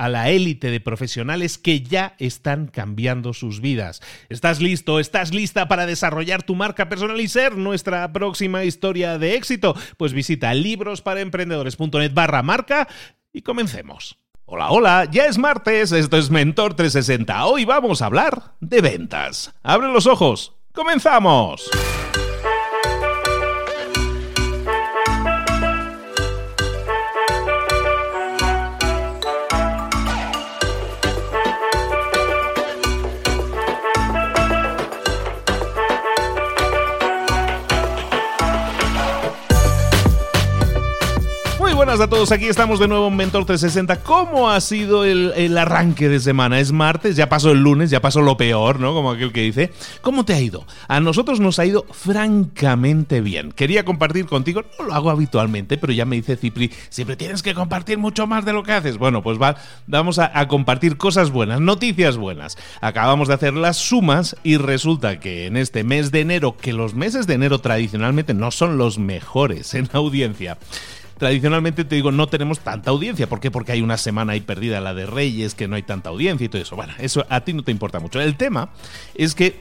[0.00, 4.00] a la élite de profesionales que ya están cambiando sus vidas.
[4.30, 4.98] ¿Estás listo?
[4.98, 9.76] ¿Estás lista para desarrollar tu marca personal y ser nuestra próxima historia de éxito?
[9.98, 12.88] Pues visita librosparaemprendedores.net barra marca
[13.30, 14.16] y comencemos.
[14.46, 17.44] Hola, hola, ya es martes, esto es Mentor 360.
[17.44, 19.54] Hoy vamos a hablar de ventas.
[19.62, 21.68] Abre los ojos, comenzamos.
[41.80, 44.02] Buenas a todos, aquí estamos de nuevo en Mentor 360.
[44.02, 46.60] ¿Cómo ha sido el, arranque de semana?
[46.60, 48.92] Es martes, ya pasó el lunes, ya pasó lo peor, ¿no?
[48.92, 49.70] Como aquel que dice.
[50.02, 50.66] ¿Cómo te ha ido?
[50.88, 53.52] A nosotros nos ha ido francamente bien.
[53.52, 57.54] Quería compartir contigo, no lo hago habitualmente, pero ya me dice Cipri, siempre tienes que
[57.54, 58.98] compartir mucho más de lo que haces.
[58.98, 62.58] Bueno, pues va, vamos a, a compartir cosas buenas, noticias buenas.
[62.82, 66.92] Acabamos de hacer las sumas y resulta que en este mes de enero, que los
[66.92, 70.58] meses de enero tradicionalmente no son los mejores en audiencia,
[71.20, 73.28] tradicionalmente te digo, no tenemos tanta audiencia.
[73.28, 73.50] ¿Por qué?
[73.50, 76.48] Porque hay una semana ahí perdida, la de Reyes, que no hay tanta audiencia y
[76.48, 76.76] todo eso.
[76.76, 78.22] Bueno, eso a ti no te importa mucho.
[78.22, 78.70] El tema
[79.14, 79.60] es que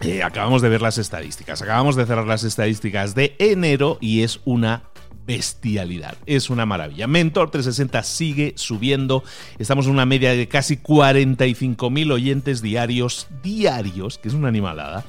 [0.00, 1.60] eh, acabamos de ver las estadísticas.
[1.60, 4.84] Acabamos de cerrar las estadísticas de enero y es una
[5.30, 6.16] bestialidad.
[6.26, 7.06] Es una maravilla.
[7.06, 9.22] Mentor 360 sigue subiendo.
[9.60, 15.04] Estamos en una media de casi 45 mil oyentes diarios, diarios, que es una animalada.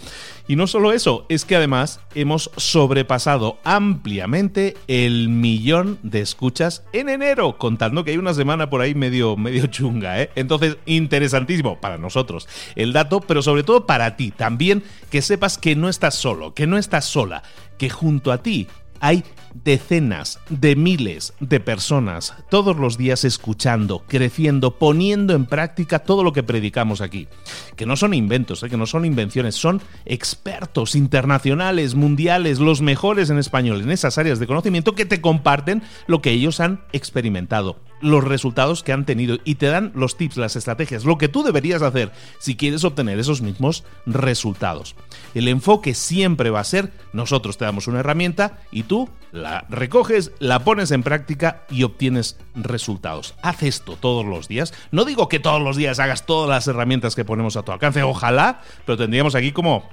[0.48, 7.10] Y no solo eso, es que además hemos sobrepasado ampliamente el millón de escuchas en
[7.10, 10.30] enero, contando que hay una semana por ahí medio, medio chunga, ¿eh?
[10.36, 15.76] Entonces, interesantísimo para nosotros el dato, pero sobre todo para ti también, que sepas que
[15.76, 17.44] no estás solo, que no estás sola,
[17.78, 18.68] que junto a ti
[19.02, 26.24] hay decenas de miles de personas todos los días escuchando, creciendo, poniendo en práctica todo
[26.24, 27.28] lo que predicamos aquí.
[27.76, 28.70] Que no son inventos, ¿eh?
[28.70, 34.40] que no son invenciones, son expertos internacionales, mundiales, los mejores en español en esas áreas
[34.40, 39.38] de conocimiento que te comparten lo que ellos han experimentado los resultados que han tenido
[39.44, 43.20] y te dan los tips, las estrategias, lo que tú deberías hacer si quieres obtener
[43.20, 44.96] esos mismos resultados.
[45.34, 50.32] El enfoque siempre va a ser, nosotros te damos una herramienta y tú la recoges,
[50.40, 53.36] la pones en práctica y obtienes resultados.
[53.42, 54.74] Haz esto todos los días.
[54.92, 58.04] No digo que todos los días hagas todas las herramientas que ponemos a tu alcance,
[58.04, 59.90] ojalá, pero tendríamos aquí como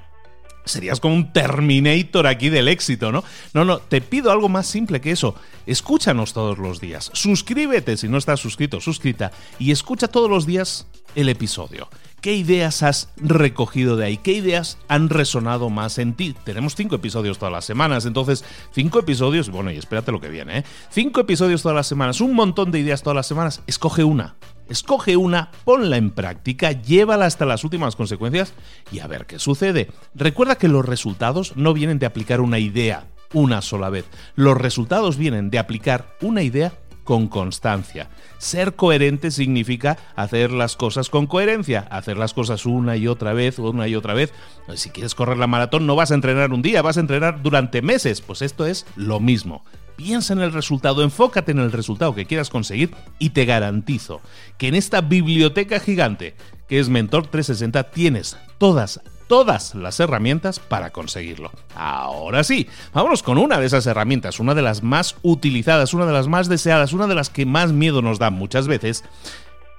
[0.68, 3.24] serías como un Terminator aquí del éxito, ¿no?
[3.54, 5.34] No, no, te pido algo más simple que eso.
[5.66, 7.10] Escúchanos todos los días.
[7.14, 9.32] Suscríbete si no estás suscrito, suscrita.
[9.58, 11.88] Y escucha todos los días el episodio.
[12.20, 14.16] ¿Qué ideas has recogido de ahí?
[14.16, 16.34] ¿Qué ideas han resonado más en ti?
[16.44, 20.58] Tenemos cinco episodios todas las semanas, entonces cinco episodios, bueno, y espérate lo que viene,
[20.58, 20.64] ¿eh?
[20.90, 24.34] Cinco episodios todas las semanas, un montón de ideas todas las semanas, escoge una.
[24.68, 28.52] Escoge una, ponla en práctica, llévala hasta las últimas consecuencias
[28.92, 29.90] y a ver qué sucede.
[30.14, 34.06] Recuerda que los resultados no vienen de aplicar una idea una sola vez.
[34.34, 36.72] Los resultados vienen de aplicar una idea
[37.08, 38.10] con constancia.
[38.36, 43.58] Ser coherente significa hacer las cosas con coherencia, hacer las cosas una y otra vez,
[43.58, 44.34] una y otra vez.
[44.74, 47.80] Si quieres correr la maratón no vas a entrenar un día, vas a entrenar durante
[47.80, 48.20] meses.
[48.20, 49.64] Pues esto es lo mismo.
[49.98, 54.20] Piensa en el resultado, enfócate en el resultado que quieras conseguir y te garantizo
[54.56, 56.36] que en esta biblioteca gigante
[56.68, 61.50] que es Mentor 360 tienes todas todas las herramientas para conseguirlo.
[61.74, 66.12] Ahora sí, vámonos con una de esas herramientas, una de las más utilizadas, una de
[66.12, 69.04] las más deseadas, una de las que más miedo nos da muchas veces.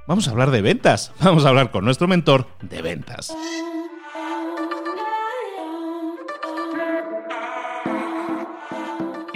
[0.06, 3.34] Vamos a hablar de ventas, vamos a hablar con nuestro mentor de ventas.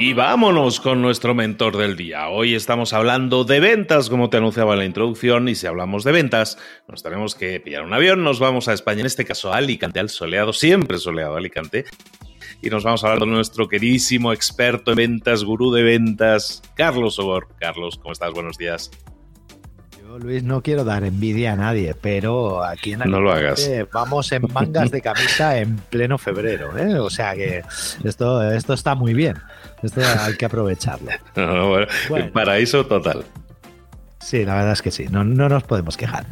[0.05, 2.27] Y vámonos con nuestro mentor del día.
[2.27, 6.11] Hoy estamos hablando de ventas, como te anunciaba en la introducción, y si hablamos de
[6.11, 6.57] ventas,
[6.89, 10.01] nos tenemos que pillar un avión, nos vamos a España, en este caso a Alicante,
[10.01, 11.85] al soleado, siempre soleado Alicante,
[12.61, 17.17] y nos vamos a hablar con nuestro queridísimo experto en ventas, gurú de ventas, Carlos
[17.17, 17.47] Ogor.
[17.57, 18.33] Carlos, ¿cómo estás?
[18.33, 18.91] Buenos días.
[20.13, 23.67] Yo, Luis, no quiero dar envidia a nadie, pero aquí en Alicante no lo hagas.
[23.91, 26.99] vamos en mangas de camisa en pleno febrero, ¿eh?
[26.99, 27.63] o sea que
[28.03, 29.37] esto, esto está muy bien.
[29.81, 31.09] Esto hay que aprovecharlo.
[32.33, 33.25] Paraíso total.
[34.19, 35.07] Sí, la verdad es que sí.
[35.09, 36.25] No, no nos podemos quejar.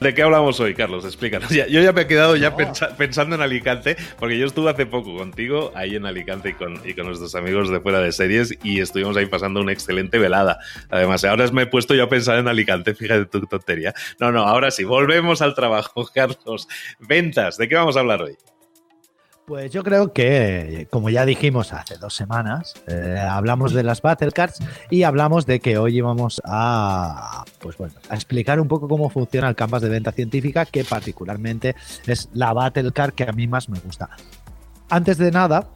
[0.00, 1.04] ¿De qué hablamos hoy, Carlos?
[1.04, 1.48] Explícanos.
[1.48, 2.54] yo ya me he quedado ya
[2.96, 6.94] pensando en Alicante, porque yo estuve hace poco contigo ahí en Alicante y con, y
[6.94, 10.58] con, nuestros amigos de fuera de series y estuvimos ahí pasando una excelente velada.
[10.90, 13.94] Además, ahora me he puesto yo a pensar en Alicante, fíjate tu tontería.
[14.20, 16.68] No, no, ahora sí, volvemos al trabajo, Carlos.
[16.98, 18.36] Ventas, ¿de qué vamos a hablar hoy?
[19.46, 24.32] Pues yo creo que, como ya dijimos hace dos semanas, eh, hablamos de las Battle
[24.32, 24.58] Cards
[24.90, 29.48] y hablamos de que hoy íbamos a, pues bueno, a explicar un poco cómo funciona
[29.48, 31.76] el canvas de venta científica, que particularmente
[32.08, 34.10] es la Battle Card que a mí más me gusta.
[34.88, 35.68] Antes de nada,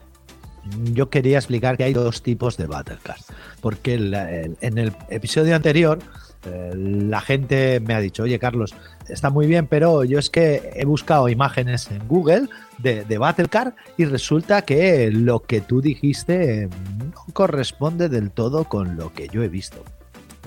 [0.91, 3.27] yo quería explicar que hay dos tipos de Battle Cards,
[3.61, 5.99] porque en el episodio anterior
[6.45, 8.73] eh, la gente me ha dicho, oye Carlos,
[9.07, 12.47] está muy bien, pero yo es que he buscado imágenes en Google
[12.77, 18.97] de, de Battlecar y resulta que lo que tú dijiste no corresponde del todo con
[18.97, 19.83] lo que yo he visto.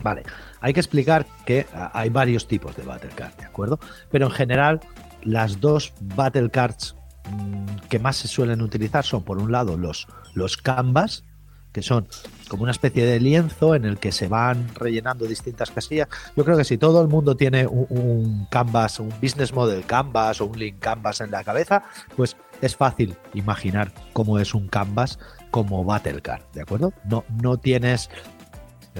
[0.02, 0.22] Vale,
[0.60, 3.78] hay que explicar que hay varios tipos de Battlecar, ¿de acuerdo?
[4.10, 4.80] Pero en general,
[5.22, 6.96] las dos Battlecards
[7.30, 11.24] mm, que más se suelen utilizar son, por un lado, los, los Canvas,
[11.74, 12.06] que son
[12.48, 16.08] como una especie de lienzo en el que se van rellenando distintas casillas.
[16.36, 20.46] Yo creo que si todo el mundo tiene un, canvas, un business model canvas o
[20.46, 21.82] un link canvas en la cabeza,
[22.16, 25.18] pues es fácil imaginar cómo es un canvas
[25.50, 26.92] como Battlecard, ¿de acuerdo?
[27.04, 28.08] No, no tienes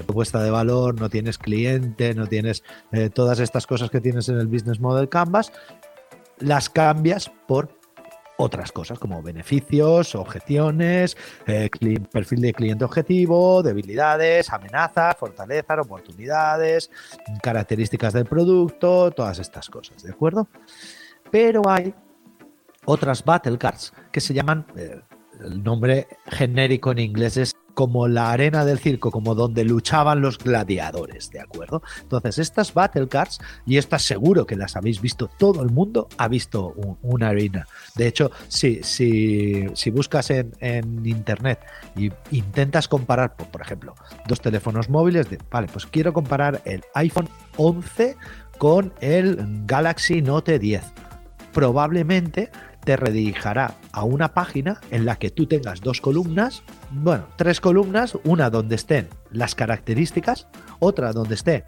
[0.03, 4.37] propuesta de valor, no tienes cliente, no tienes eh, todas estas cosas que tienes en
[4.37, 5.53] el business model canvas,
[6.39, 7.69] las cambias por
[8.37, 11.17] otras cosas como beneficios, objeciones,
[11.47, 11.69] eh,
[12.11, 16.91] perfil de cliente objetivo, debilidades, amenazas, fortalezas, oportunidades,
[17.41, 20.47] características del producto, todas estas cosas, ¿de acuerdo?
[21.31, 21.93] Pero hay
[22.85, 25.01] otras battle cards que se llaman, eh,
[25.41, 30.39] el nombre genérico en inglés es como la arena del circo, como donde luchaban los
[30.39, 31.83] gladiadores, ¿de acuerdo?
[32.01, 36.27] Entonces, estas battle cards, y estas seguro que las habéis visto, todo el mundo ha
[36.27, 36.73] visto
[37.03, 37.67] una arena.
[37.95, 40.55] De hecho, si, si, si buscas en,
[41.05, 41.59] internet
[41.95, 43.93] y intentas comparar, por, ejemplo,
[44.27, 48.15] dos teléfonos móviles, de, vale, pues quiero comparar el iPhone 11
[48.57, 50.81] con el Galaxy Note 10.
[51.51, 52.49] Probablemente
[52.85, 58.17] te redirigirá a una página en la que tú tengas dos columnas, bueno, tres columnas,
[58.23, 60.47] una donde estén las características,
[60.79, 61.65] otra donde esté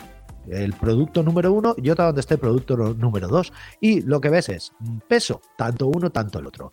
[0.49, 3.51] el producto número uno y otra donde esté el producto número dos.
[3.81, 4.73] Y lo que ves es
[5.07, 6.71] peso, tanto uno, tanto el otro.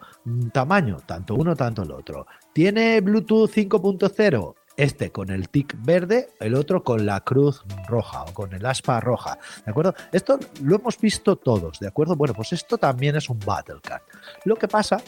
[0.53, 2.27] Tamaño, tanto uno, tanto el otro.
[2.53, 4.55] ¿Tiene Bluetooth 5.0?
[4.77, 9.01] Este con el tic verde, el otro con la cruz roja o con el aspa
[9.01, 9.39] roja.
[9.65, 9.95] ¿De acuerdo?
[10.13, 12.17] Esto lo hemos visto todos, ¿de acuerdo?
[12.17, 14.03] Bueno, pues esto también es un Battle Card.
[14.45, 15.01] Lo que pasa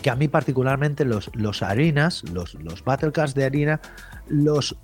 [0.00, 3.80] que a mí particularmente los, los harinas, los, los Battle Cards de harina,
[4.28, 4.76] los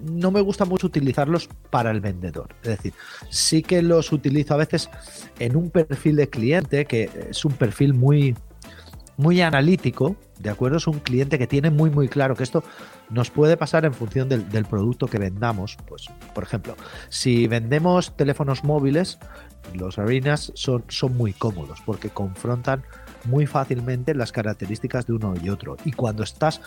[0.00, 2.54] no me gusta mucho utilizarlos para el vendedor.
[2.62, 2.92] Es decir,
[3.28, 4.88] sí que los utilizo a veces
[5.38, 8.36] en un perfil de cliente que es un perfil muy,
[9.16, 10.78] muy analítico, ¿de acuerdo?
[10.78, 12.64] Es un cliente que tiene muy, muy claro que esto
[13.10, 15.76] nos puede pasar en función del, producto que vendamos.
[15.86, 16.76] Pues, por ejemplo,
[17.08, 19.18] si vendemos teléfonos móviles,
[19.74, 22.82] los arenas son, son muy cómodos porque confrontan
[23.24, 25.76] muy fácilmente las características de uno y otro.
[25.84, 26.60] Y cuando estás,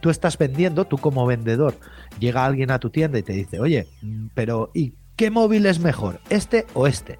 [0.00, 1.74] tú estás vendiendo, tú como vendedor,
[2.18, 5.80] llega alguien a tu tienda y te dice, oye, mm, pero ¿y qué móvil es
[5.80, 6.20] mejor?
[6.30, 7.18] ¿Este o este?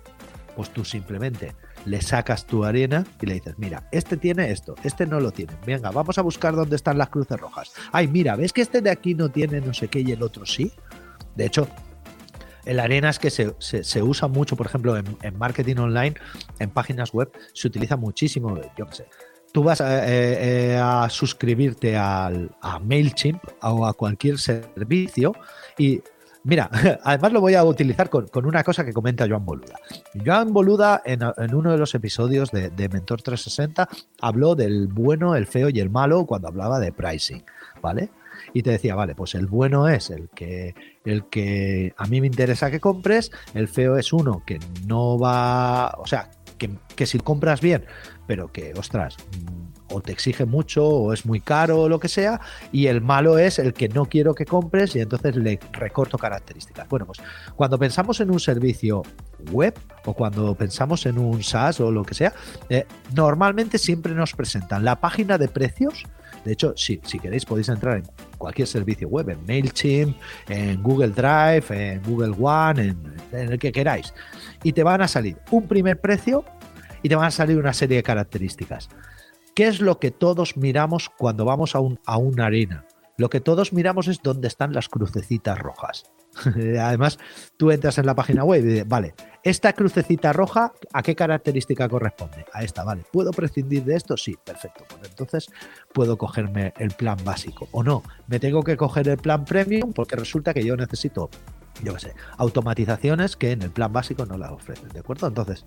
[0.56, 5.06] Pues tú simplemente le sacas tu arena y le dices, mira, este tiene esto, este
[5.06, 5.52] no lo tiene.
[5.66, 7.72] Venga, vamos a buscar dónde están las cruces rojas.
[7.92, 10.46] Ay, mira, ¿ves que este de aquí no tiene no sé qué y el otro
[10.46, 10.72] sí?
[11.34, 11.68] De hecho,
[12.64, 16.14] el Arenas que se, se, usa mucho, por ejemplo, en, marketing online,
[16.58, 19.06] en páginas web, se utiliza muchísimo, yo qué sé.
[19.52, 25.32] Tú vas a, eh, eh, a suscribirte al, a MailChimp o a cualquier servicio
[25.78, 26.02] y
[26.44, 26.70] Mira,
[27.04, 29.78] además lo voy a utilizar con, una cosa que comenta Joan Boluda.
[30.24, 31.22] Joan Boluda, en,
[31.54, 33.88] uno de los episodios de, Mentor 360,
[34.20, 37.42] habló del bueno, el feo y el malo cuando hablaba de pricing,
[37.80, 38.10] ¿vale?
[38.52, 40.74] Y te decía, vale, pues el bueno es el que,
[41.04, 45.94] el que a mí me interesa que compres, el feo es uno que no va,
[45.96, 46.30] o sea,
[46.96, 47.84] que, si compras bien,
[48.26, 49.16] pero que, ostras,
[49.90, 52.40] o te exige mucho o es muy caro o lo que sea,
[52.72, 56.88] y el malo es el que no quiero que compres y entonces le recorto características.
[56.88, 57.18] Bueno, pues
[57.56, 59.02] cuando pensamos en un servicio
[59.52, 62.32] web o cuando pensamos en un SaaS o lo que sea,
[62.68, 66.04] eh, normalmente siempre nos presentan la página de precios.
[66.44, 68.04] De hecho, si, si queréis podéis entrar en
[68.38, 70.16] cualquier servicio web, en MailChimp,
[70.48, 72.94] en Google Drive, en Google One,
[73.32, 74.12] en, el que queráis.
[74.62, 76.44] Y te van a salir un primer precio
[77.02, 78.88] y te van a salir una serie de características.
[79.54, 82.84] ¿Qué es lo que todos miramos cuando vamos a, un, a una arena?
[83.16, 86.04] Lo que todos miramos es dónde están las crucecitas rojas.
[86.80, 87.18] Además,
[87.56, 91.88] tú entras en la página web y dices, vale, esta crucecita roja, ¿a qué característica
[91.88, 92.46] corresponde?
[92.52, 93.04] A esta, vale.
[93.12, 94.16] ¿Puedo prescindir de esto?
[94.16, 94.84] Sí, perfecto.
[94.88, 95.50] Pues entonces
[95.92, 97.68] puedo cogerme el plan básico.
[97.72, 101.28] O no, me tengo que coger el plan premium porque resulta que yo necesito,
[101.82, 104.88] yo qué sé, automatizaciones que en el plan básico no las ofrecen.
[104.88, 105.26] ¿De acuerdo?
[105.26, 105.66] Entonces,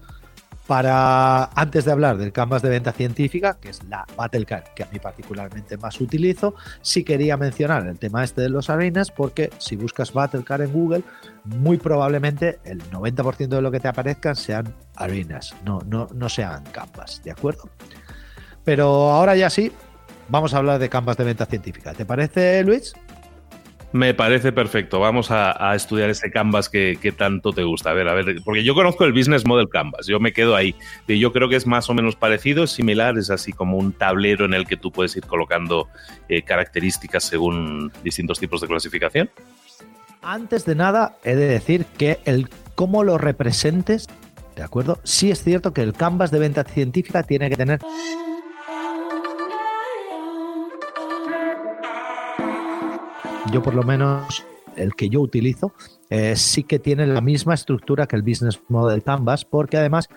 [0.67, 4.87] para, antes de hablar del canvas de venta científica, que es la Battlecard que a
[4.91, 9.77] mí particularmente más utilizo, sí quería mencionar el tema este de los arenas, porque si
[9.77, 11.03] buscas Battlecard en Google,
[11.45, 16.63] muy probablemente el 90% de lo que te aparezcan sean arenas, no, no, no sean
[16.65, 17.69] canvas, ¿de acuerdo?
[18.65, 19.71] Pero ahora ya sí,
[20.27, 21.93] vamos a hablar de canvas de venta científica.
[21.93, 22.93] ¿Te parece, Luis?
[23.93, 24.99] Me parece perfecto.
[24.99, 27.91] Vamos a, estudiar ese Canvas que, tanto te gusta.
[27.91, 30.75] A ver, a ver, porque yo conozco el Business Model Canvas, yo me quedo ahí.
[31.07, 33.93] Y yo creo que es más o menos parecido, es similar, es así como un
[33.93, 35.87] tablero en el que tú puedes ir colocando
[36.27, 39.29] eh, características según distintos tipos de clasificación.
[40.21, 44.07] Antes de nada, he de decir que el cómo lo representes,
[44.55, 44.99] ¿de acuerdo?
[45.03, 47.79] Sí es cierto que el Canvas de venta científica tiene que tener
[53.51, 55.73] yo por lo menos el que yo utilizo,
[56.09, 60.09] eh, sí que tiene la misma estructura que el Business Model Canvas, porque además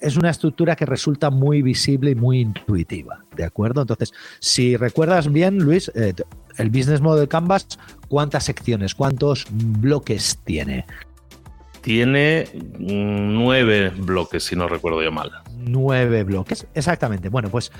[0.00, 3.82] es una estructura que resulta muy visible y muy intuitiva, ¿de acuerdo?
[3.82, 6.14] Entonces, si recuerdas bien, Luis, eh,
[6.56, 10.84] el Business Model Canvas, ¿cuántas secciones, cuántos bloques tiene?
[11.80, 15.30] Tiene nueve bloques, si no recuerdo yo mal.
[15.66, 17.28] Nueve bloques, exactamente.
[17.28, 17.72] Bueno, pues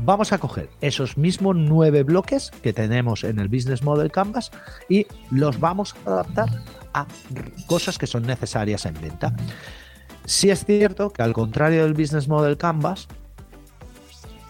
[0.00, 4.50] vamos a coger esos mismos nueve bloques que tenemos en el Business Model Canvas
[4.88, 6.48] y los vamos a adaptar
[6.94, 7.06] a
[7.66, 9.34] cosas que son necesarias en venta.
[10.24, 13.08] Si es cierto que al contrario del Business Model Canvas,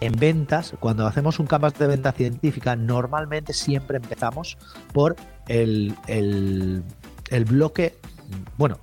[0.01, 4.57] en ventas, cuando hacemos un canvas de venta científica, normalmente siempre empezamos
[4.93, 5.15] por
[5.47, 5.95] el,
[7.47, 7.97] bloque,
[8.57, 8.79] bueno,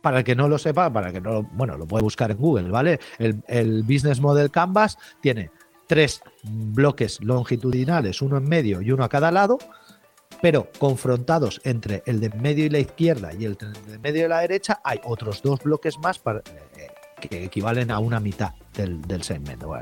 [0.00, 2.70] para el que no lo sepa, para que no, bueno, lo puede buscar en Google,
[2.70, 3.00] ¿vale?
[3.18, 5.50] El, el Business Model Canvas tiene
[5.86, 9.58] tres bloques longitudinales, uno en medio y uno a cada lado,
[10.40, 14.40] pero confrontados entre el de medio y la izquierda y el de medio y la
[14.40, 16.88] derecha, hay otros dos bloques más para, eh,
[17.20, 19.74] que equivalen a una mitad del, segmento.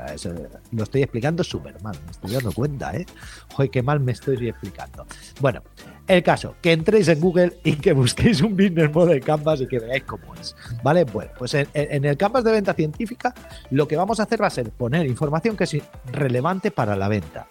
[0.71, 3.05] lo estoy explicando súper mal, me estoy dando cuenta, ¿eh?
[3.53, 5.05] Joder, qué mal me estoy explicando.
[5.39, 5.61] Bueno,
[6.07, 9.79] el caso, que entréis en Google y que busquéis un business model Canvas y que
[9.79, 10.55] veáis cómo es.
[10.83, 11.03] ¿Vale?
[11.05, 13.33] Bueno, pues en, el Canvas de venta científica
[13.69, 15.77] lo que vamos a hacer va a ser poner información que es
[16.11, 17.47] relevante para la venta.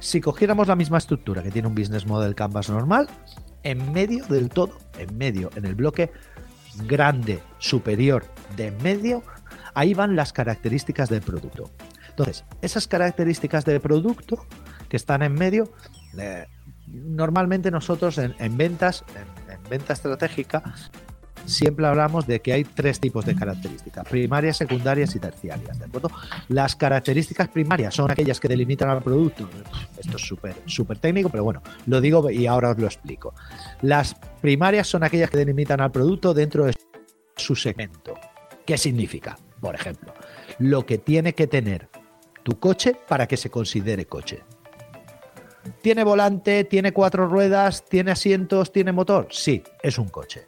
[0.00, 3.08] Si cogiéramos la misma estructura que tiene un business model Canvas normal,
[3.62, 6.10] en medio del todo, en medio, en el bloque
[6.86, 8.24] grande superior
[8.56, 9.22] de medio,
[9.74, 11.70] ahí van las características del producto.
[12.08, 14.44] Entonces, esas características del producto
[14.88, 15.72] que están en medio,
[16.18, 16.46] eh,
[16.86, 20.62] normalmente nosotros en, ventas, en, venta estratégica,
[21.48, 26.10] siempre hablamos de que hay tres tipos de características, primarias, secundarias y terciarias, ¿de acuerdo?
[26.48, 29.48] Las características primarias son aquellas que delimitan al producto.
[29.98, 33.34] Esto es súper súper técnico, pero bueno, lo digo y ahora os lo explico.
[33.82, 36.74] Las primarias son aquellas que delimitan al producto dentro de
[37.36, 38.14] su segmento.
[38.64, 39.38] ¿Qué significa?
[39.60, 40.12] Por ejemplo,
[40.58, 41.88] lo que tiene que tener
[42.42, 44.42] tu coche para que se considere coche.
[45.82, 46.64] ¿Tiene volante?
[46.64, 47.84] ¿Tiene cuatro ruedas?
[47.84, 48.72] ¿Tiene asientos?
[48.72, 49.28] ¿Tiene motor?
[49.30, 50.46] Sí, es un coche.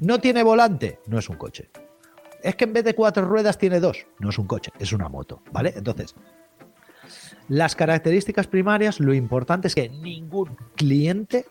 [0.00, 1.00] ¿No tiene volante?
[1.06, 1.70] No es un coche.
[2.42, 4.06] Es que en vez de cuatro ruedas tiene dos.
[4.18, 5.42] No es un coche, es una moto.
[5.52, 5.72] ¿Vale?
[5.76, 6.14] Entonces,
[7.48, 11.46] las características primarias, lo importante es que ningún cliente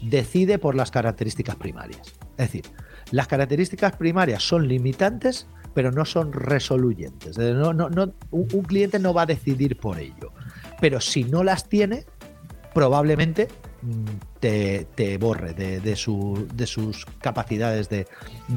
[0.00, 2.14] decide por las características primarias.
[2.36, 2.64] Es decir,
[3.10, 7.36] las características primarias son limitantes, pero no son resoluyentes.
[7.36, 10.32] No, no, no, un cliente no va a decidir por ello.
[10.80, 12.06] Pero si no las tiene,
[12.72, 13.48] probablemente
[14.40, 18.06] te, borre de, sus capacidades de,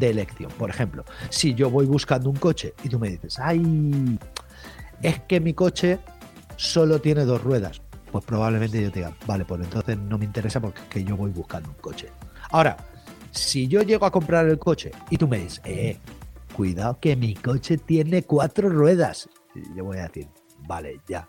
[0.01, 0.51] elección.
[0.58, 4.20] Por ejemplo, si yo voy buscando un coche y tú me dices, ay,
[5.01, 6.00] es que mi coche
[6.56, 10.60] solo tiene dos ruedas, pues probablemente yo te diga, vale, pues entonces no me interesa
[10.60, 12.10] porque yo voy buscando un coche.
[12.51, 12.77] Ahora,
[13.32, 15.98] si yo llego a comprar el coche y tú me dices, eh,
[16.56, 19.30] cuidado que mi coche tiene cuatro ruedas,
[19.75, 20.27] yo voy a decir,
[20.68, 21.27] vale, ya,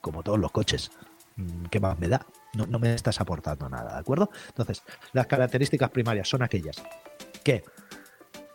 [0.00, 0.90] como todos los coches,
[1.36, 2.26] mm, ¿qué más me da?
[2.56, 4.30] No, me estás aportando nada, ¿de acuerdo?
[4.48, 4.82] Entonces,
[5.12, 6.82] las características primarias son aquellas
[7.44, 7.62] que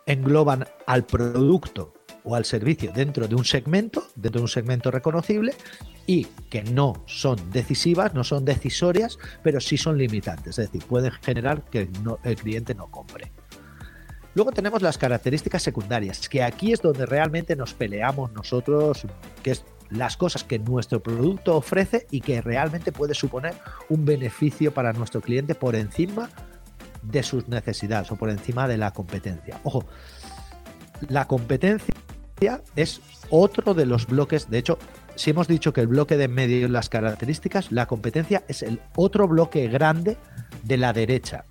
[0.06, 1.94] engloban al producto
[2.24, 5.54] o al servicio dentro de un segmento, dentro de un segmento reconocible,
[6.06, 11.12] y que no son decisivas, no son decisorias, pero sí son limitantes, es decir, pueden
[11.12, 11.88] generar que
[12.24, 13.32] el cliente no compre.
[14.34, 19.06] Luego tenemos las características secundarias, que aquí es donde realmente nos peleamos nosotros,
[19.42, 23.54] que es las cosas que nuestro producto ofrece y que realmente puede suponer
[23.88, 26.30] un beneficio para nuestro cliente por encima
[27.02, 29.60] de sus necesidades o por encima de la competencia.
[29.64, 29.84] Ojo,
[31.08, 31.94] la competencia
[32.76, 34.78] es otro de los bloques, de hecho,
[35.14, 38.62] si hemos dicho que el bloque de en medio y las características, la competencia es
[38.62, 40.16] el otro bloque grande
[40.62, 41.44] de la derecha.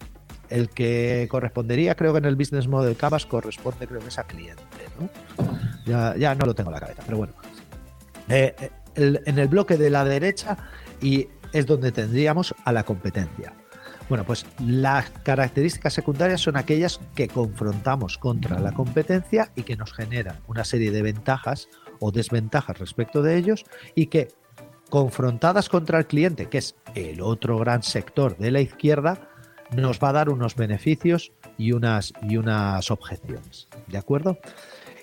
[0.49, 4.23] El que correspondería, creo que en el business model Cabas corresponde, creo que es a
[4.23, 4.61] cliente.
[5.85, 7.33] Ya, no lo tengo en la cabeza, pero bueno.
[8.31, 8.55] Eh,
[8.95, 10.57] eh, en el bloque de la derecha
[11.01, 13.53] y es donde tendríamos a la competencia.
[14.09, 19.93] Bueno, pues las características secundarias son aquellas que confrontamos contra la competencia y que nos
[19.93, 21.69] generan una serie de ventajas
[21.99, 24.29] o desventajas respecto de ellos y que
[24.89, 29.29] confrontadas contra el cliente, que es el otro gran sector de la izquierda,
[29.71, 33.69] nos va a dar unos beneficios y unas, y unas objeciones.
[33.87, 34.37] ¿De acuerdo?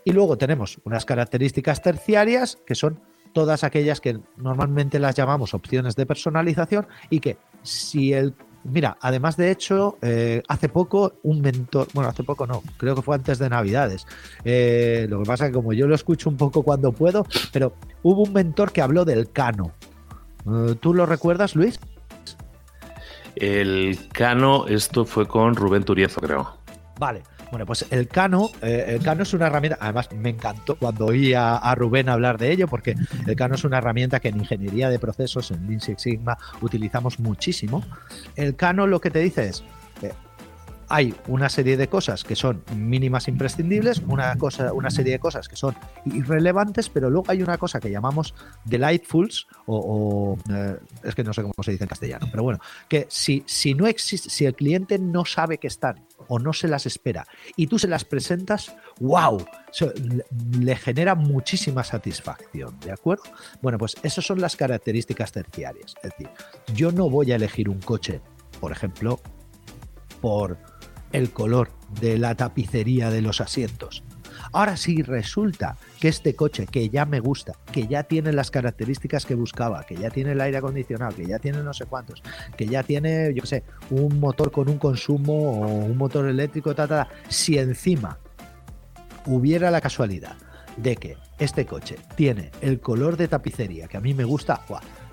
[0.05, 3.01] Y luego tenemos unas características terciarias que son
[3.33, 9.37] todas aquellas que normalmente las llamamos opciones de personalización y que si el Mira, además
[9.37, 13.39] de hecho, eh, hace poco un mentor, bueno, hace poco no, creo que fue antes
[13.39, 14.07] de Navidades.
[14.45, 17.73] Eh, lo que pasa es que como yo lo escucho un poco cuando puedo, pero
[18.03, 19.73] hubo un mentor que habló del cano.
[20.47, 21.79] Eh, ¿Tú lo recuerdas, Luis?
[23.37, 26.59] El cano, esto fue con Rubén Turiezo, creo.
[26.99, 27.23] Vale.
[27.51, 31.33] Bueno, pues el Cano, eh, el Cano es una herramienta, además me encantó cuando oí
[31.35, 32.95] a, Rubén hablar de ello, porque
[33.27, 37.83] el Cano es una herramienta que en ingeniería de procesos, en Lean Sigma, utilizamos muchísimo.
[38.37, 39.65] El Cano lo que te dice es,
[40.89, 45.49] hay una serie de cosas que son mínimas imprescindibles, una, cosa, una serie de cosas
[45.49, 45.75] que son
[46.07, 51.43] irrelevantes, pero luego hay una cosa que llamamos delightfuls, o, eh, es que no sé
[51.43, 54.99] cómo se dice en castellano, pero bueno, que si, si no existe, si el cliente
[54.99, 59.45] no sabe que están o no se las espera y tú se las presentas, wow,
[60.61, 63.25] le genera muchísima satisfacción, ¿de acuerdo?
[63.61, 65.95] Bueno, pues esas son las características terciarias.
[66.03, 66.29] Es decir,
[66.75, 68.21] yo no voy a elegir un coche,
[68.61, 69.21] por ejemplo,
[70.21, 70.59] por
[71.13, 74.03] el color de la tapicería de los asientos.
[74.53, 79.27] Ahora sí resulta que este coche que ya me gusta, que ya tiene las características
[79.27, 82.23] que buscaba, que ya tiene el aire acondicionado, que ya tiene no sé cuántos,
[82.57, 87.09] que ya tiene, yo sé, un motor con un consumo o un motor eléctrico, ta,
[87.29, 88.19] si encima
[89.27, 90.37] hubiera la casualidad
[90.77, 94.63] de que este coche tiene el color de tapicería que a mí me gusta,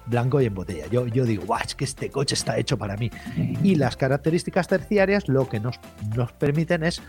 [0.08, 0.88] blanco y en botella.
[0.88, 3.10] Yo, yo digo, guau, es que este coche está hecho para mí.
[3.64, 5.80] Y las características terciarias lo que nos,
[6.16, 7.02] nos permiten es,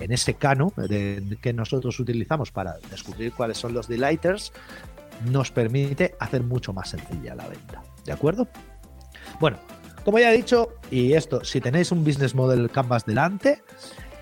[0.00, 4.52] en ese cano que nosotros utilizamos para descubrir cuáles son los delighters,
[5.30, 7.82] nos permite hacer mucho más sencilla la venta.
[8.04, 8.48] ¿De acuerdo?
[9.40, 9.58] Bueno,
[10.04, 13.62] como ya he dicho, y esto, si tenéis un business model canvas delante,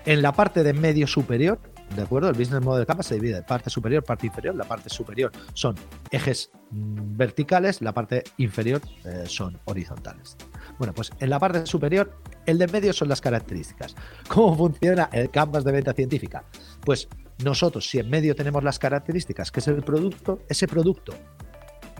[0.05, 1.59] en la parte de medio superior
[1.95, 2.29] ¿De acuerdo?
[2.29, 4.55] El business model capa se divide en parte superior, parte inferior.
[4.55, 5.75] La parte superior son
[6.11, 10.35] ejes mm, verticales, la parte inferior eh, son horizontales.
[10.77, 13.95] Bueno, pues en la parte superior, el de medio son las características.
[14.27, 16.43] ¿Cómo funciona el canvas de venta científica?
[16.83, 17.07] Pues
[17.43, 21.13] nosotros, si en medio tenemos las características, que es el producto, ese producto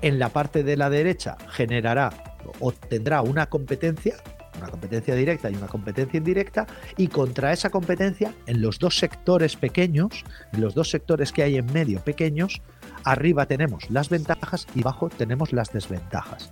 [0.01, 4.17] en la parte de la derecha generará o tendrá una competencia
[4.57, 6.67] una competencia directa y una competencia indirecta,
[6.97, 11.57] y contra esa competencia, en los dos sectores pequeños, en los dos sectores que hay
[11.57, 12.61] en medio pequeños,
[13.03, 16.51] arriba tenemos las ventajas y abajo tenemos las desventajas.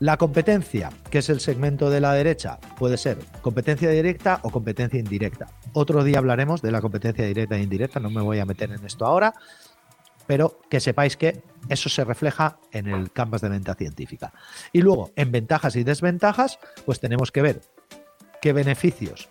[0.00, 4.98] La competencia, que es el segmento de la derecha, puede ser competencia directa o competencia
[4.98, 5.48] indirecta.
[5.74, 8.82] Otro día hablaremos de la competencia directa e indirecta, no me voy a meter en
[8.86, 9.34] esto ahora,
[10.30, 14.32] pero que sepáis que eso se refleja en el canvas de venta científica.
[14.72, 17.62] Y luego, en ventajas y desventajas, pues tenemos que ver
[18.40, 19.28] qué beneficios,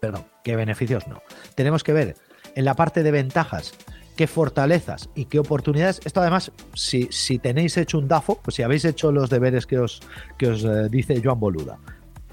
[0.00, 1.22] perdón, qué beneficios no.
[1.54, 2.16] Tenemos que ver
[2.56, 3.72] en la parte de ventajas
[4.16, 6.00] qué fortalezas y qué oportunidades.
[6.04, 9.78] Esto además, si, si tenéis hecho un DAFO, pues si habéis hecho los deberes que
[9.78, 10.00] os,
[10.38, 11.78] que os eh, dice Joan Boluda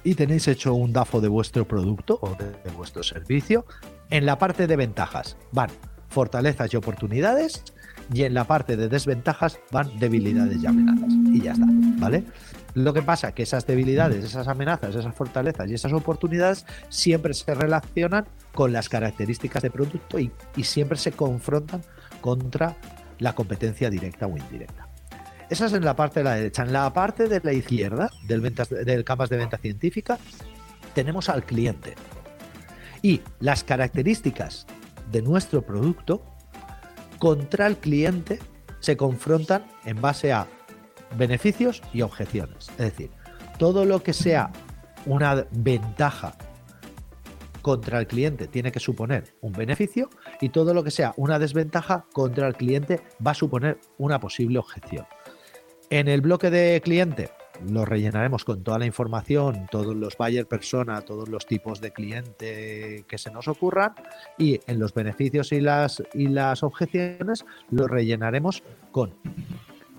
[0.04, 3.68] y tenéis hecho un DAFO de vuestro producto o de, de vuestro servicio,
[4.10, 5.70] en la parte de ventajas van
[6.10, 7.64] fortalezas y oportunidades
[8.12, 11.14] y en la parte de desventajas van debilidades y amenazas.
[11.32, 12.24] Y ya está, ¿vale?
[12.74, 17.34] Lo que pasa es que esas debilidades, esas amenazas, esas fortalezas y esas oportunidades siempre
[17.34, 21.82] se relacionan con las características de producto y, y siempre se confrontan
[22.22, 22.76] contra
[23.20, 24.88] la competencia directa o indirecta.
[25.50, 26.64] Esa es en la parte de la derecha.
[26.64, 30.18] En la parte de la izquierda del, ventas, del canvas de venta científica
[30.96, 31.96] tenemos al cliente.
[33.02, 34.66] Y las características
[35.12, 36.24] de nuestro producto
[37.24, 38.40] contra el cliente
[38.82, 40.46] se confrontan en base a
[41.16, 42.68] beneficios y objeciones.
[42.72, 43.12] Es decir,
[43.58, 44.52] todo lo que sea
[45.06, 46.36] una ventaja
[47.62, 50.10] contra el cliente tiene que suponer un beneficio
[50.42, 54.60] y todo lo que sea una desventaja contra el cliente va a suponer una posible
[54.60, 55.06] objeción.
[55.90, 57.30] En el bloque de cliente
[57.70, 63.06] lo rellenaremos con toda la información, todos los buyer persona, todos los tipos de cliente
[63.08, 63.94] que se nos ocurran
[64.38, 69.14] y en los beneficios y las, y las objeciones lo rellenaremos con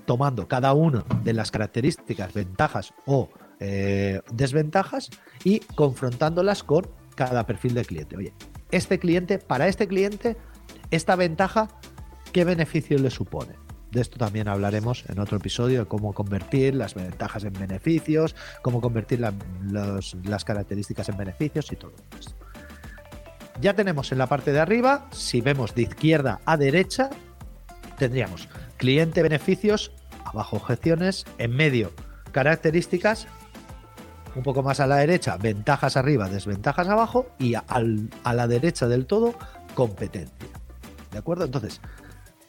[0.04, 5.10] tomando cada una de las características, ventajas o eh, desventajas
[5.44, 8.16] y confrontándolas con cada perfil de cliente.
[8.16, 8.34] Oye,
[8.70, 10.36] este cliente, para este cliente,
[10.90, 11.68] esta ventaja,
[12.32, 13.63] ¿qué beneficio le supone?
[13.94, 18.80] De esto también hablaremos en otro episodio de cómo convertir las ventajas en beneficios, cómo
[18.80, 19.32] convertir la,
[19.70, 22.34] las características en beneficios y todo esto.
[23.60, 27.08] Ya tenemos en la parte de arriba, si vemos de izquierda a derecha,
[27.96, 29.92] tendríamos cliente beneficios,
[30.24, 31.92] abajo objeciones, en medio
[32.32, 33.28] características,
[34.34, 37.64] un poco más a la derecha, ventajas arriba, desventajas abajo y a
[38.34, 39.36] la derecha del todo,
[39.76, 40.48] competencia.
[41.12, 41.44] ¿De acuerdo?
[41.44, 41.80] Entonces,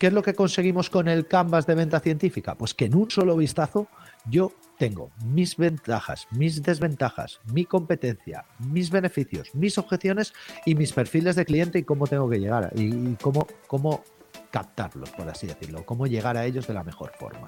[0.06, 2.54] ¿Qué es lo que conseguimos con el canvas de venta científica?
[2.54, 3.88] Pues que en un solo vistazo
[4.30, 10.32] yo tengo mis ventajas, mis desventajas, mi competencia, mis beneficios, mis objeciones
[10.64, 14.04] y mis perfiles de cliente y cómo tengo que llegar y cómo, cómo
[14.52, 17.48] captarlos, por así decirlo, cómo llegar a ellos de la mejor forma.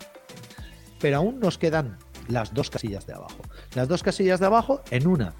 [0.99, 3.37] Pero aún nos quedan las dos casillas de abajo.
[3.75, 5.35] Las dos casillas de abajo, en una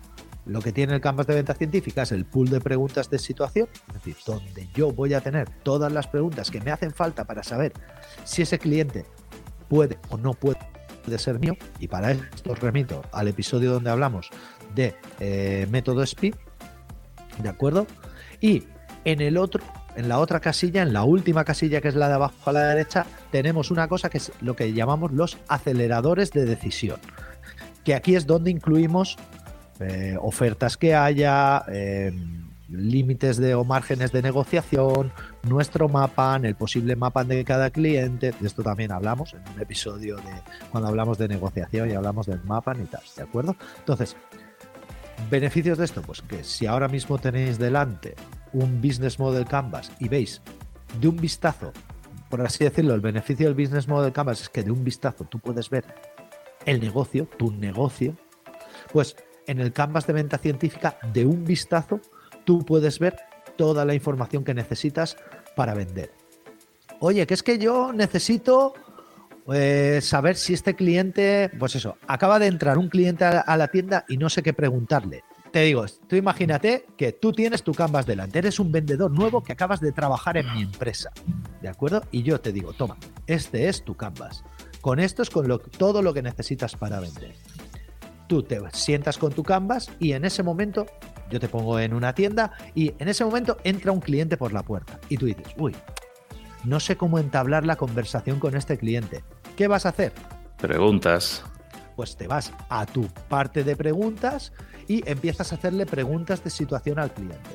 [0.47, 3.67] lo que tiene el canvas de venta científica es el pool de preguntas de situación,
[3.89, 7.43] es decir, donde yo voy a tener todas las preguntas que me hacen falta para
[7.43, 7.73] saber
[8.23, 9.05] si ese cliente
[9.67, 10.59] puede o no puede
[11.17, 11.55] ser mío.
[11.79, 14.29] Y para esto os remito al episodio donde hablamos
[14.75, 16.33] de eh, método SPI,
[17.41, 17.87] ¿de acuerdo?
[18.39, 18.63] Y
[19.05, 19.63] en el otro,
[19.95, 22.67] en la otra casilla, en la última casilla que es la de abajo a la
[22.69, 26.99] derecha, tenemos una cosa que es lo que llamamos los aceleradores de decisión.
[27.83, 29.17] Que aquí es donde incluimos
[29.79, 32.11] eh, ofertas que haya, eh,
[32.69, 35.11] límites de o márgenes de negociación,
[35.43, 38.33] nuestro mapa, el posible mapa de cada cliente.
[38.39, 42.43] De esto también hablamos en un episodio de cuando hablamos de negociación y hablamos del
[42.43, 43.55] mapa y tal, ¿de acuerdo?
[43.79, 44.15] Entonces,
[45.29, 48.15] beneficios de esto, pues que si ahora mismo tenéis delante
[48.53, 50.41] un business model canvas y veis
[50.99, 51.71] de un vistazo,
[52.29, 55.39] por así decirlo, el beneficio del business model canvas es que de un vistazo tú
[55.39, 55.85] puedes ver
[56.65, 58.15] el negocio, tu negocio,
[58.91, 59.15] pues
[59.47, 61.99] en el canvas de venta científica de un vistazo
[62.47, 63.17] tú puedes ver
[63.57, 65.17] toda la información que necesitas
[65.55, 66.13] para vender.
[66.99, 68.73] Oye, que es que yo necesito
[69.53, 74.05] eh, saber si este cliente, pues eso, acaba de entrar un cliente a, la tienda
[74.07, 75.23] y no sé qué preguntarle.
[75.51, 79.53] Te digo, tú imagínate que tú tienes tu canvas delante, eres un vendedor nuevo que
[79.53, 81.11] acabas de trabajar en mi empresa,
[81.61, 82.03] ¿de acuerdo?
[82.11, 84.43] Y yo te digo, toma, este es tu canvas.
[84.81, 87.35] Con esto es con todo lo que necesitas para vender
[88.27, 90.85] tú te sientas con tu canvas y en ese momento
[91.29, 94.63] yo te pongo en una tienda y en ese momento entra un cliente por la
[94.63, 95.75] puerta y tú dices, uy,
[96.63, 99.23] no sé cómo entablar la conversación con este cliente.
[99.55, 100.13] ¿Qué vas a hacer?
[100.57, 101.43] Preguntas.
[101.95, 104.53] Pues te vas a tu parte de preguntas
[104.87, 107.49] y empiezas a hacerle preguntas de situación al cliente.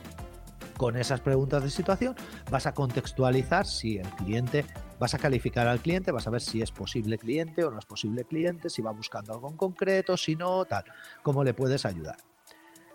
[0.77, 2.17] Con esas preguntas de situación
[2.51, 4.65] vas a contextualizar si el cliente
[5.03, 7.87] vas a calificar al cliente, vas a ver si es posible cliente o no es
[7.87, 10.85] posible cliente, si va buscando algo en concreto, si no, tal,
[11.25, 12.19] cómo le puedes ayudar.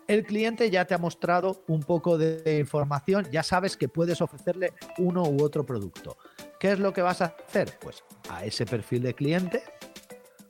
[0.06, 4.72] El cliente ya te ha mostrado un poco de información, ya sabes que puedes ofrecerle
[4.96, 6.16] uno u otro producto.
[6.58, 7.78] ¿Qué es lo que vas a hacer?
[7.78, 9.62] Pues a ese perfil de cliente,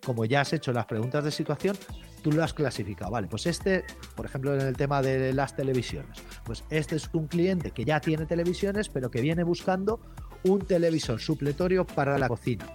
[0.06, 1.76] como ya has hecho las preguntas de situación,
[2.22, 3.10] tú lo has clasificado.
[3.10, 3.82] Vale, pues este,
[4.14, 8.00] por ejemplo, en el tema de las televisiones, pues este es un cliente que ya
[8.00, 9.98] tiene televisiones, pero que viene buscando
[10.44, 12.66] un televisor supletorio para la cocina.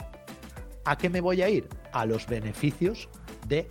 [0.86, 1.67] ¿A qué me voy a ir?
[1.91, 3.10] A los beneficios
[3.47, 3.67] de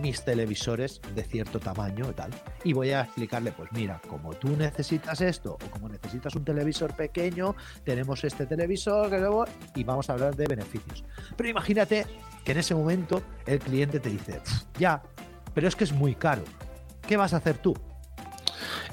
[0.00, 2.30] mis televisores de cierto tamaño y tal.
[2.64, 6.94] Y voy a explicarle, pues mira, como tú necesitas esto o como necesitas un televisor
[6.94, 11.04] pequeño, tenemos este televisor y vamos a hablar de beneficios.
[11.36, 12.06] Pero imagínate
[12.44, 14.40] que en ese momento el cliente te dice,
[14.78, 15.02] ya,
[15.54, 16.42] pero es que es muy caro.
[17.06, 17.74] ¿Qué vas a hacer tú?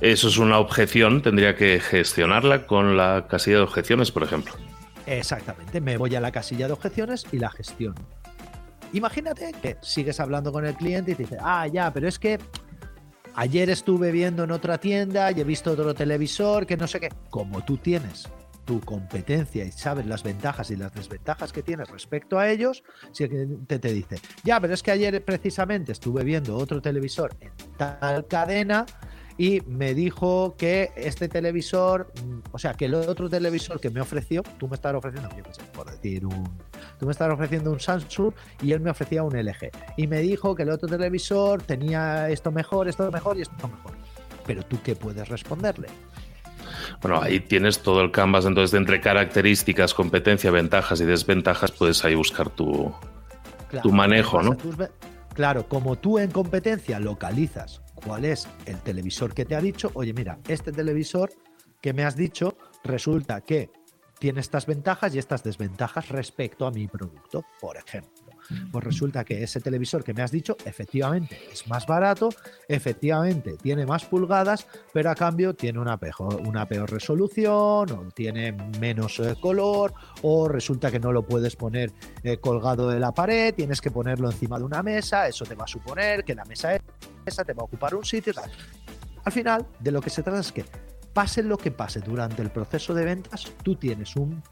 [0.02, 4.54] Eso es una objeción, tendría que gestionarla con la casilla de objeciones, por ejemplo.
[5.08, 7.96] Exactamente, me voy a la casilla de objeciones y la gestiono.
[8.94, 12.38] Imagínate que sigues hablando con el cliente y te dice, ah, ya, pero es que
[13.36, 17.10] ayer estuve viendo en otra tienda y he visto otro televisor que no sé qué.
[17.30, 18.30] Como tú tienes
[18.66, 22.84] tu competencia y sabes las ventajas y las desventajas que tienes respecto a ellos,
[23.14, 23.28] si
[23.66, 28.28] te, te dice, ya, pero es que ayer precisamente estuve viendo otro televisor en tal
[28.28, 28.86] cadena
[29.38, 34.02] y me dijo que este televisor, mm, o sea, que el otro televisor que me
[34.02, 36.50] ofreció, tú me estás ofreciendo, yo qué sé, por decir un,
[37.00, 39.70] tú me estás ofreciendo un Samsung y él me ofrecía un LG.
[39.96, 43.92] Y me dijo que el otro televisor tenía esto mejor, esto mejor y esto mejor.
[44.48, 45.88] Pero tú qué puedes responderle?
[47.02, 52.16] Bueno, ahí tienes todo el canvas, entonces entre características, competencia, ventajas y desventajas, puedes ahí
[52.16, 52.92] buscar tu,
[53.84, 54.58] tu manejo, ¿no?
[55.34, 60.14] Claro, como tú en competencia localizas cuál es el televisor que te ha dicho, oye,
[60.14, 61.32] mira, este televisor
[61.82, 63.72] que me has dicho resulta que
[64.20, 68.28] tiene estas ventajas y estas desventajas respecto a mi producto, por ejemplo.
[68.72, 72.30] Pues resulta que ese televisor que me has dicho efectivamente es más barato,
[72.68, 78.54] efectivamente tiene más pulgadas, pero a cambio tiene una peor, una peor resolución, o tiene
[78.80, 81.92] menos eh, color, o resulta que no lo puedes poner
[82.24, 85.66] eh, colgado de la pared, tienes que ponerlo encima de una mesa, eso te va
[85.66, 86.76] a suponer que la mesa
[87.30, 88.34] esa te va a ocupar un sitio.
[89.24, 90.66] Al final, de lo que se trata es que
[91.14, 94.44] pase lo que pase durante el proceso de ventas, tú tienes un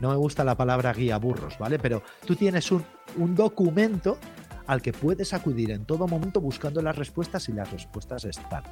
[0.00, 1.78] no me gusta la palabra guía burros, ¿vale?
[1.78, 2.84] Pero tú tienes un,
[3.16, 4.16] un documento
[4.66, 8.62] al que puedes acudir en todo momento buscando las respuestas y las respuestas están.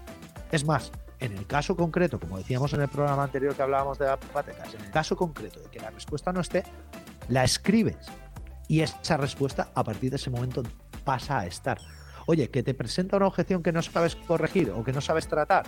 [0.51, 4.07] Es más, en el caso concreto, como decíamos en el programa anterior que hablábamos de
[4.07, 6.63] las patecas, en el caso concreto de que la respuesta no esté,
[7.29, 7.97] la escribes
[8.67, 10.63] y esa respuesta a partir de ese momento
[11.05, 11.79] pasa a estar.
[12.31, 15.65] Oye, que te presenta una objeción que no sabes corregir o que no sabes tratar,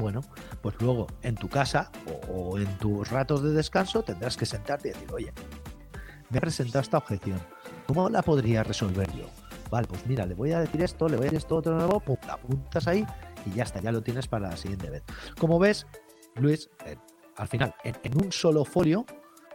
[0.00, 0.20] bueno,
[0.60, 1.92] pues luego en tu casa
[2.28, 5.32] o, en tus ratos de descanso tendrás que sentarte y decir, oye,
[6.28, 7.40] me ha presentado esta objeción,
[7.86, 9.26] ¿cómo la podría resolver yo?
[9.70, 12.00] Vale, pues mira, le voy a decir esto, le voy a decir esto otro nuevo,
[12.00, 13.06] pum, la apuntas ahí
[13.46, 15.04] y ya está, ya lo tienes para la siguiente vez.
[15.38, 15.86] Como ves,
[16.34, 16.96] Luis, eh,
[17.36, 19.06] al final, en, un solo folio,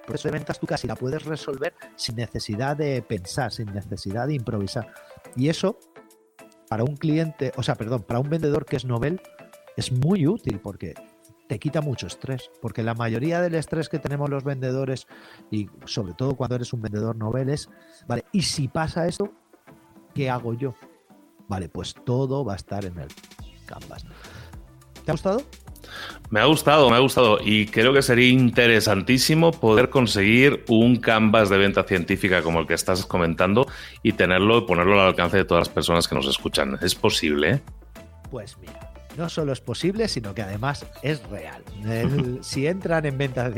[0.07, 4.27] por eso de ventas tú casi la puedes resolver sin necesidad de pensar, sin necesidad
[4.27, 4.93] de improvisar.
[5.35, 5.77] Y eso,
[6.71, 9.21] para un cliente, o sea, perdón, para un vendedor que es novel,
[9.75, 10.93] es muy útil porque
[11.49, 15.05] te quita mucho estrés, porque la mayoría del estrés que tenemos los vendedores,
[15.51, 17.67] y sobre todo cuando eres un vendedor novel, es,
[18.07, 19.33] vale, ¿y si pasa esto?
[20.15, 20.73] ¿Qué hago yo?
[21.49, 23.09] Vale, pues todo va a estar en el
[23.65, 24.05] Canvas.
[25.03, 25.41] ¿Te ha gustado?
[26.31, 31.49] Me ha gustado, me ha gustado y creo que sería interesantísimo poder conseguir un canvas
[31.49, 33.67] de venta científica como el que estás comentando
[34.01, 36.79] y tenerlo y ponerlo al alcance de todas las personas que nos escuchan.
[36.81, 37.61] ¿Es posible?
[38.29, 41.61] Pues mira, no solo es posible, sino que además es real.
[42.41, 43.51] si entran en venta,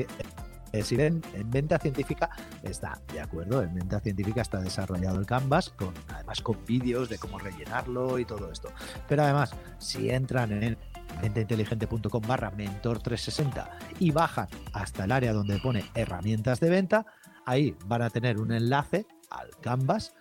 [0.74, 2.32] eh, si en, venta científica,
[2.64, 3.62] está de acuerdo.
[3.62, 8.26] En venta científica está desarrollado el Canvas, con, además con vídeos de cómo rellenarlo y
[8.26, 8.70] todo esto.
[9.08, 10.78] Pero además, si entran en
[11.22, 17.06] ventainteligente.com barra mentor 360 y bajan hasta el área donde pone herramientas de venta,
[17.46, 20.16] ahí van a tener un enlace al Canvas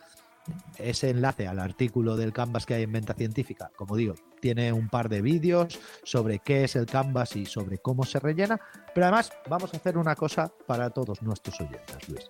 [0.79, 4.89] ese enlace al artículo del Canvas que hay en venta científica, como digo, tiene un
[4.89, 8.61] par de vídeos sobre qué es el Canvas y sobre cómo se rellena,
[8.95, 12.29] pero además vamos a hacer una cosa para todos nuestros oyentes, Luis.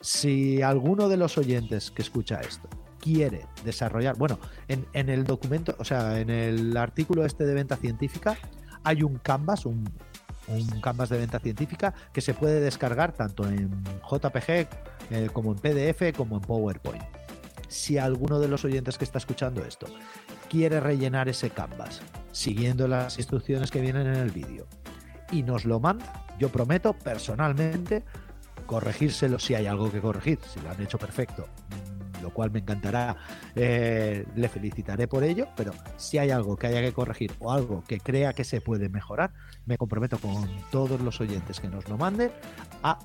[0.00, 2.68] Si alguno de los oyentes que escucha esto
[3.00, 4.38] quiere desarrollar, bueno,
[4.68, 8.36] en, el documento, o sea, en el artículo este de venta científica,
[8.82, 9.84] hay un Canvas, un,
[10.82, 14.50] canvas de venta científica que se puede descargar tanto en JPG
[15.10, 17.23] eh, como en PDF como en PowerPoint
[17.74, 19.86] si alguno de los oyentes que está escuchando esto
[20.48, 24.66] quiere rellenar ese canvas siguiendo las instrucciones que vienen en el vídeo
[25.32, 28.04] y nos lo manda, yo prometo personalmente
[28.66, 31.48] corregírselo si hay algo que corregir, si lo han hecho perfecto,
[32.24, 33.16] lo cual me encantará,
[33.54, 37.84] eh, le felicitaré por ello, pero si hay algo que haya que corregir o algo
[37.86, 39.34] que crea que se puede mejorar,
[39.66, 42.30] me comprometo con todos los oyentes que nos lo manden
[42.82, 42.98] a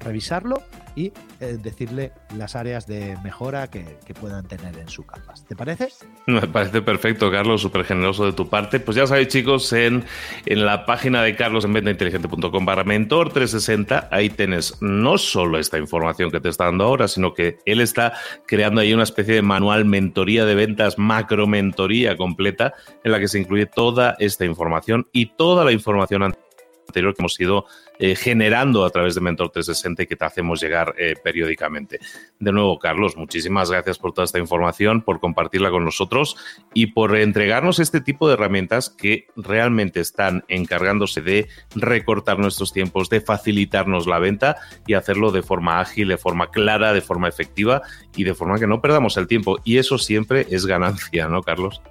[0.00, 0.62] revisarlo
[0.94, 5.46] y eh, decirle las áreas de mejora que, puedan tener en su canvas.
[5.46, 5.90] ¿Te parece?
[6.26, 8.80] Me parece perfecto, Carlos, súper generoso de tu parte.
[8.80, 10.04] Pues ya sabéis, chicos, en,
[10.44, 15.78] en la página de Carlos en ventainteligente.com barra mentor 360, ahí tienes no solo esta
[15.78, 18.14] información que te está dando ahora, sino que él está
[18.46, 23.20] creando creando ahí una especie de manual mentoría de ventas, macro mentoría completa, en la
[23.20, 26.47] que se incluye toda esta información y toda la información anterior
[26.92, 27.66] que hemos ido
[27.98, 32.00] eh, generando a través de Mentor 360 y que te hacemos llegar eh, periódicamente.
[32.38, 36.36] De nuevo, Carlos, muchísimas gracias por toda esta información, por compartirla con nosotros
[36.72, 43.10] y por entregarnos este tipo de herramientas que realmente están encargándose de recortar nuestros tiempos,
[43.10, 47.82] de facilitarnos la venta y hacerlo de forma ágil, de forma clara, de forma efectiva
[48.16, 49.58] y de forma que no perdamos el tiempo.
[49.64, 51.82] Y eso siempre es ganancia, ¿no, Carlos?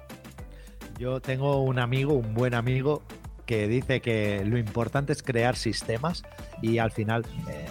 [0.98, 3.04] Yo tengo un amigo, un buen amigo,
[3.48, 6.22] que dice que lo importante es crear sistemas
[6.60, 7.66] y al final eh,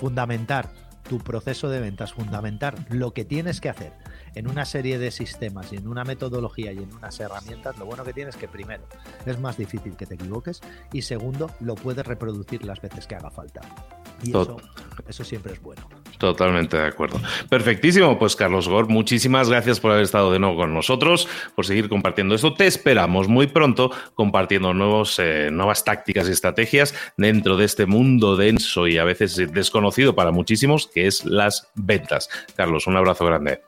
[0.00, 0.68] fundamentar
[1.08, 3.92] tu proceso de ventas, fundamentar lo que tienes que hacer
[4.34, 8.04] en una serie de sistemas y en una metodología y en unas herramientas, lo bueno
[8.04, 8.84] que tienes es que primero
[9.26, 10.60] es más difícil que te equivoques
[10.92, 13.60] y segundo lo puedes reproducir las veces que haga falta.
[14.22, 14.56] Y eso,
[15.06, 15.88] eso siempre es bueno.
[16.18, 17.20] Totalmente de acuerdo.
[17.48, 21.88] Perfectísimo, pues Carlos Gor, muchísimas gracias por haber estado de nuevo con nosotros, por seguir
[21.88, 22.54] compartiendo esto.
[22.54, 28.36] Te esperamos muy pronto compartiendo nuevos, eh, nuevas tácticas y estrategias dentro de este mundo
[28.36, 32.28] denso y a veces desconocido para muchísimos, que es las ventas.
[32.56, 33.67] Carlos, un abrazo grande.